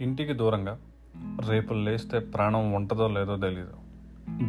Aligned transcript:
ఇంటికి 0.00 0.32
దూరంగా 0.32 0.78
రేపు 1.48 1.74
లేస్తే 1.74 2.18
ప్రాణం 2.18 2.72
ఉంటుందో 2.72 3.08
లేదో 3.08 3.36
తెలీదు. 3.36 3.72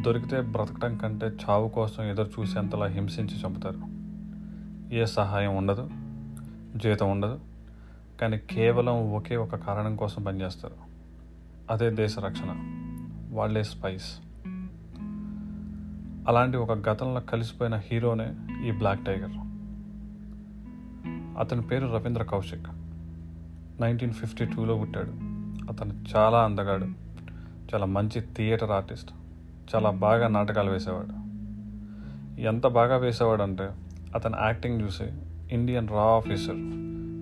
దొరికితే 0.01 0.41
బ్రతకడం 0.41 0.97
కంటే 0.97 1.25
చావు 1.25 1.69
కోసం 1.69 2.03
ఎదురు 2.03 2.29
చూసేంతలా 2.39 2.85
హింసించి 2.85 3.41
చంపుతారు. 3.45 3.79
ఏ 4.95 5.05
సహాయం 5.05 5.57
ఉండదు 5.57 5.89
జీతం 6.77 7.11
ఉండదు 7.11 7.39
కానీ 8.21 8.37
కేవలం 8.37 9.13
ఒకే 9.13 9.35
ఒక 9.35 9.55
కారణం 9.55 9.95
కోసం 9.95 10.23
పనిచేస్తారు. 10.23 10.73
అదే 11.69 11.89
దేశ 11.89 12.19
రక్షణ 12.19 12.55
వాళ్ళే 13.31 13.63
స్పైస్ 13.63 14.19
అలాంటి 16.27 16.57
ఒక 16.57 16.71
గతంలో 16.89 17.21
కలిసిపోయిన 17.21 17.75
హీరోనే 17.75 18.35
ఈ 18.67 18.71
బ్లాక్ 18.71 19.05
టైగర్ 19.05 19.31
అతని 21.39 21.61
పేరు 21.61 21.87
రవీంద్ర 21.87 22.23
కౌశిక్. 22.23 22.67
నైన్టీన్ 23.81 24.13
ఫిఫ్టీ 24.13 24.45
టూలో 24.45 24.77
పుట్టాడు. 24.77 25.30
అతను 25.69 25.93
చాలా 26.15 26.43
అందగాడు. 26.43 26.85
చాలా 27.73 27.85
మంచి 27.85 28.21
థియేటర్ 28.21 28.71
ఆర్టిస్ట్. 28.71 29.11
చాలా 29.75 29.89
బాగా 29.89 30.27
నాటకాలు 30.27 30.71
వేసేవాడు. 30.71 31.31
ఎంత 32.41 32.67
బాగా 32.67 32.97
వేసేవాడు 32.97 33.43
అంటే 33.43 33.69
అతని 34.15 34.33
యాక్టింగ్ 34.41 34.81
చూసి 34.81 35.03
ఇండియన్ 35.51 35.89
రా 35.89 36.01
ఆఫీసర్ 36.01 36.55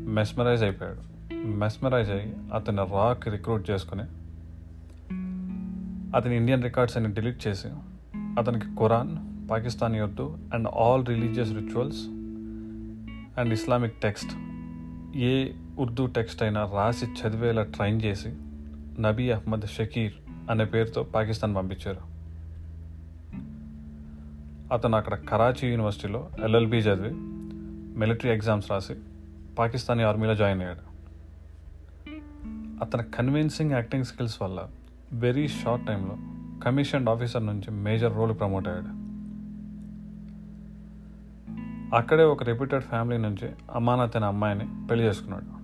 మెస్మరైజ్ 0.09 0.63
అయిపోయాడు. 0.63 1.09
మెస్మరైజ్ 1.35 2.11
అయ్యి 2.11 2.33
అతన్ని 2.53 2.85
రాకి 2.91 3.29
రిక్రూట్ 3.29 3.69
చేసుకుని 3.69 4.03
అతని 6.15 6.37
ఇండియన్ 6.37 6.63
రికార్డ్స్ 6.63 6.97
అన్ని 6.97 7.13
డిలీట్ 7.13 7.47
చేసి 7.47 7.67
అతనికి 8.39 8.65
Quran 8.65 9.17
Pakistani 9.49 9.97
యొద్దు 9.97 10.37
and 10.53 10.67
all 10.67 11.05
religious 11.05 11.49
rituals 11.49 12.07
and 13.39 13.53
Islamic 13.53 13.93
text 13.93 14.31
A 15.17 15.51
Urdu 15.79 16.05
text 16.05 16.43
అయినా 16.43 16.71
రాసి 16.73 17.05
చదివేలా 17.05 17.63
ట్రైన్ 17.63 18.01
చేసి 18.01 18.35
నబీ 19.01 19.31
అహ్మద్ 19.31 19.67
షకీర్ 19.67 20.13
అనే 20.49 20.65
పేరుతో 20.65 21.03
పాకిస్తాన్ 21.03 21.55
పంపించారు. 21.55 22.09
అతను 24.73 24.97
అక్కడ 24.97 25.13
కరాచీ 25.13 25.67
యూనివర్సిటీలో 25.67 26.29
ఎల్ఎల్బి 26.43 26.77
చదివి 26.77 27.09
మిలిటరీ 27.99 28.31
ఎగ్జామ్స్ 28.31 28.71
రాసి 28.71 28.93
పాకిస్తానీ 29.59 30.03
ఆర్మీలో 30.03 30.35
జాయిన్ 30.35 30.61
అయ్యాడు. 30.61 30.89
అతని 32.83 33.03
కన్విన్సింగ్ 33.03 33.71
యాక్టింగ్ 33.71 34.03
స్కిల్స్ 34.03 34.41
వల్ల 34.41 34.67
వెరీ 35.13 35.47
షార్ట్ 35.47 35.87
టైంలో 35.87 36.17
కమిషన్డ్ 36.65 37.09
ఆఫీసర్ 37.09 37.45
నుంచి 37.45 37.71
మేజర్ 37.71 38.15
రోల్ 38.15 38.39
ప్రమోట్ 38.39 38.67
అయ్యాడు. 38.67 39.09
అక్కడే 41.95 42.23
ఒక 42.23 42.43
రెప్యూటెడ్ 42.43 42.83
ఫ్యామిలీ 42.83 43.17
నుంచి 43.17 43.49
అమానత్ 43.75 44.15
అనే 44.15 44.25
అమ్మాయిని 44.25 44.87
పెళ్ళి 44.87 45.05
చేసుకున్నాడు. 45.05 45.58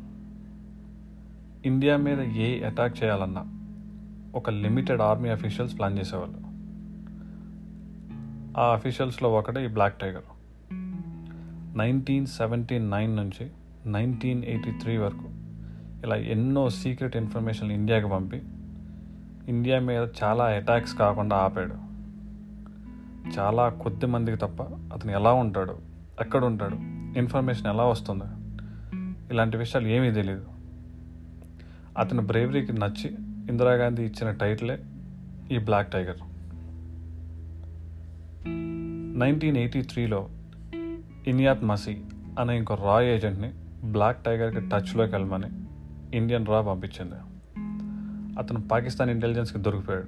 ఇండియా 1.66 1.98
మీద 1.98 2.22
ఏ 2.22 2.64
అటాక్ 2.64 3.04
చేయాలన్నా 3.04 3.46
ఒక 4.36 4.50
లిమిటెడ్ 4.50 5.02
ఆర్మీ 5.02 5.30
అఫీషియల్స్ 5.30 5.78
ప్లాన్ 5.78 6.00
చేసేవాళ్ళు. 6.00 6.38
ఆ 8.60 8.74
అఫీషియల్స్లో 8.74 9.34
ఒకటే 9.34 9.66
ఈ 9.66 9.68
black 9.68 10.00
tiger. 10.00 10.24
Nineteen 11.78 12.26
seventy 12.26 12.80
nine 12.80 13.16
నుంచి 13.16 13.50
నైన్టీన్ 13.86 14.44
ఎయిటీ 14.44 14.72
త్రీ 14.72 14.98
వరకు 14.98 15.30
ఇలా 16.04 16.16
ఎన్నో 16.16 16.70
సీక్రెట్ 16.70 17.18
ఇన్ఫర్మేషన్ 17.18 17.72
ఇండియాకి 17.72 18.10
పంపి 18.10 18.42
ఇండియా 19.48 19.80
మీద 19.80 20.08
చాలా 20.24 20.44
అటాక్స్ 20.44 20.96
కాకుండా 20.96 21.36
ఆపాడు. 21.36 21.76
చాలా 23.40 23.70
కొద్ది 23.70 24.06
మందికి 24.06 24.38
తప్ప 24.38 24.64
అతను 24.64 25.12
ఎలా 25.12 25.34
ఉంటాడు 25.34 25.78
ఎక్కడ 26.22 26.46
ఉంటాడు 26.46 26.76
ఇన్ఫర్మేషన్ 27.20 27.68
ఎలా 27.68 27.84
వస్తుంది 27.84 28.24
ఇలాంటి 29.34 29.58
విషయాలు 29.58 29.88
ఏమీ 29.88 30.12
తెలియదు 30.12 30.55
అతని 31.98 32.22
బ్రేవరీకి 32.22 32.74
నచ్చి 32.74 33.10
ఇందిరాగాంధీ 33.50 34.04
ఇచ్చిన 34.04 34.32
టైటిలే 34.32 34.80
ఈ 35.52 35.58
బ్లాక్ 35.58 35.92
టైగర్. 35.92 36.18
నైన్టీన్ 39.20 39.58
ఎయిటీ 39.58 39.82
త్రీలో 39.82 40.30
ఇనియాత్ 41.28 41.64
మసీ 41.64 41.98
అనే 42.40 42.58
ఇంకో 42.58 42.76
రా 42.76 43.02
ఏజెంట్ని 43.02 43.54
బ్లాక్ 43.92 44.26
టైగర్కి 44.26 44.60
టచ్లోకి 44.60 45.16
వెళ్ళమని 45.16 45.48
ఇండియన్ 46.18 46.46
రా 46.46 46.62
పంపించింది. 46.62 47.16
అతను 48.40 48.68
పాకిస్తాన్ 48.68 49.10
ఇంటెలిజెన్స్కి 49.10 49.60
దొరికిపోయాడు. 49.60 50.08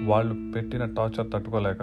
వాళ్ళు 0.00 0.52
పెట్టిన 0.52 0.84
టార్చర్ 0.84 1.32
తట్టుకోలేక 1.32 1.82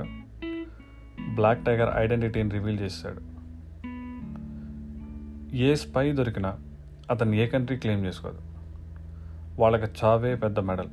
బ్లాక్ 1.36 1.66
టైగర్ 1.66 1.90
ఐడెంటిటీని 1.96 2.50
రివీల్ 2.50 2.80
చేశాడు. 2.80 3.22
ఏ 5.56 5.76
స్పై 5.76 6.12
దొరికినా 6.12 6.58
అతను 7.12 7.36
ఏ 7.36 7.48
కంట్రీ 7.48 7.78
క్లెయిమ్ 7.78 8.06
చేసుకోదు. 8.06 8.49
వాళ్ళకి 9.60 9.88
చావే 10.04 10.36
పెద్ద 10.36 10.60
medal. 10.60 10.90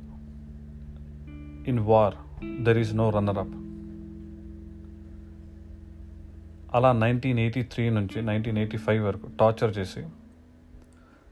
In 1.67 1.79
war 1.79 2.13
there 2.63 2.77
is 2.77 2.95
no 2.95 3.09
runner 3.09 3.37
up 3.37 3.55
అలా 6.75 6.91
నైన్టీన్ 6.91 7.39
ఎయిటీ 7.39 7.63
త్రీ 7.63 7.89
నుంచి 7.89 8.21
నైన్టీన్ 8.21 8.57
ఎయిటీ 8.57 8.77
ఫైవ్ 8.77 9.05
వరకు 9.05 9.29
టార్చర్ 9.39 9.77
చేసి 9.77 10.01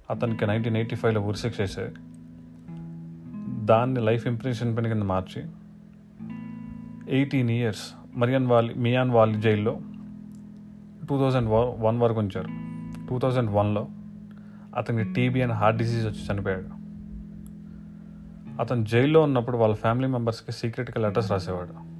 అతనికి 0.09 0.47
నైన్టీన్ 0.47 0.78
ఎయిటీ 0.78 0.96
ఫైవ్లో 0.96 1.22
ఉరిశిక్ష 1.22 1.62
చేసే 1.62 1.90
దాన్ని 3.66 4.00
లైఫ్ 4.00 4.28
ఇంప్రెషన్మెంట్ 4.28 4.90
కింద 4.90 5.03
మార్చి 5.03 5.44
ఎయిటీన్ 7.09 7.50
ఇయర్స్ 7.50 7.94
మరియన్ 8.16 8.47
వాలి 8.47 8.73
మియాన్ 8.73 9.12
వాలి 9.12 9.41
జైల్లో 9.41 9.79
టూ 11.09 11.17
థౌజండ్ 11.17 11.50
వన్ 11.79 12.00
వరకు 12.00 12.19
ఉంచారు. 12.19 12.50
టూ 13.09 13.19
థౌజండ్ 13.19 13.50
వన్లో 13.50 13.88
అతనికి 14.75 15.13
టీబీ 15.13 15.41
అండ్ 15.41 15.53
హార్ట్ 15.53 15.78
డిసీజ్ 15.79 16.07
వచ్చి 16.07 16.34
చనిపోయాడు. 16.34 16.84
అతను 18.59 18.85
జైల్లో 18.85 19.21
ఉన్నప్పుడు 19.21 19.57
వాళ్ళ 19.57 19.75
ఫ్యామిలీ 19.75 20.07
మెంబర్స్కి 20.07 20.51
సీక్రెట్గా 20.51 21.07
లెటర్స్ 21.07 21.31
రాసేవాడు. 21.31 21.95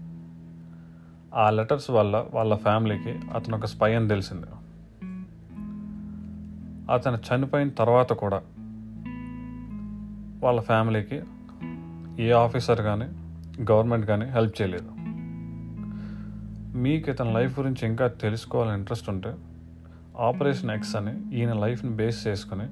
ఆ 1.35 1.49
లెటర్స్ 1.49 1.89
వల్ల 1.91 2.25
వాళ్ళ 2.33 2.55
ఫ్యామిలీకి 2.55 3.19
అతను 3.33 3.57
ఒక 3.57 3.66
స్పై 3.66 3.95
అని 3.95 4.07
తెలిసింది. 4.07 4.47
అతను 6.91 7.17
చనిపోయిన 7.17 7.69
తర్వాత 7.69 8.13
కూడా 8.13 8.41
వాళ్ళ 10.43 10.61
ఫ్యామిలీకి 10.61 11.21
ఏ 12.19 12.31
ఆఫీసర్ 12.31 12.81
కానీ 12.81 13.05
గవర్నమెంట్ 13.72 14.05
కానీ 14.05 14.25
హెల్ప్ 14.25 14.61
చేయలేదు. 14.61 14.91
మీకు 16.77 17.09
ఇతని 17.09 17.33
లైఫ్ 17.33 17.59
గురించి 17.59 17.87
ఇంకా 17.87 18.07
తెలుసుకోవాలని 18.07 18.77
ఇంట్రెస్ట్ 18.77 19.09
ఉంటే 19.09 19.35
ఆపరేషన్ 20.19 20.72
ఎక్స్ 20.72 20.95
అని 20.95 21.35
ఈయన 21.35 21.53
లైఫ్ని 21.53 21.91
బేస్ 21.91 22.27
చేసుకుని 22.27 22.67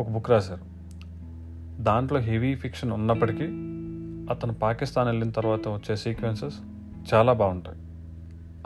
ఒక 0.00 0.08
బుక్ 0.08 0.30
రాశారు. 0.30 0.67
దాంట్లో 1.80 2.20
హెవీ 2.20 2.54
ఫిక్షన్ 2.54 2.92
ఉన్నప్పటికీ 2.92 3.44
అతను 4.32 4.54
పాకిస్తాన్ 4.54 5.08
వెళ్ళిన 5.08 5.30
తర్వాత 5.30 5.68
వచ్చే 5.68 5.96
సీక్వెన్సెస్ 5.96 6.54
చాలా 7.14 7.32
బాగుంటాయి. 7.32 7.78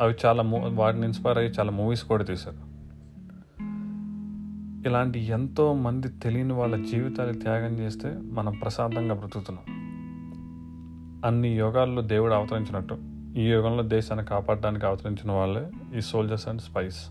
అవి 0.01 0.15
చాలా 0.27 0.43
మూ 0.43 0.59
వాటిని 0.59 1.05
ఇన్స్పైర్ 1.05 1.39
అయ్యి 1.39 1.53
చాలా 1.53 1.71
మూవీస్ 1.71 2.05
కూడా 2.05 2.25
తీశారు. 2.25 2.73
ఇలాంటి 4.89 5.19
ఎంతో 5.19 5.75
మంది 5.75 6.09
తెలియని 6.09 6.53
వాళ్ళ 6.53 6.85
జీవితాలు 6.85 7.33
త్యాగం 7.33 7.73
చేస్తే 7.75 8.19
మనం 8.33 8.53
ప్రశాంతంగా 8.53 9.15
బ్రతుకుతున్నాం. 9.15 9.83
అన్ని 11.25 11.49
యోగాల్లో 11.49 12.03
దేవుడు 12.03 12.35
అవతరించినట్టు. 12.35 12.99
ఈ 13.37 13.45
యుగంలో 13.45 13.83
దేశాన్ని 13.83 14.27
కాపాడడానికి 14.27 14.87
అవతరించిన 14.87 15.33
వాళ్ళే 15.33 15.71
ఈ 15.99 16.01
సోల్జర్స్ 16.01 16.49
అండ్ 16.49 16.63
స్పైస్ 16.63 17.09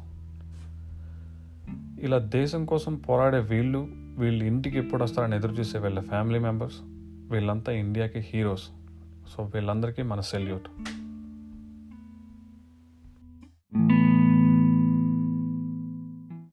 ఇలా 2.01 2.17
దేశం 2.34 2.62
కోసం 2.66 2.94
పోరాడే 2.97 3.39
వీళ్ళు 3.50 3.81
వీళ్ళు 4.17 4.44
ఇంటికి 4.45 4.78
ఎప్పుడు 4.78 5.01
వస్తారని 5.03 5.35
ఎదురు 5.35 5.53
చూసే 5.53 5.79
వీళ్ళ 5.79 6.00
ఫ్యామిలీ 6.03 6.39
మెంబర్స్ 6.39 6.79
వీళ్ళంతా 7.31 7.73
ఇండియాకి 7.73 8.22
హీరోస్ 8.22 8.66
సో 9.34 9.44
వీళ్ళందరికీ 9.53 10.03
మన 10.03 10.22
సెల్యూట్ 10.31 10.67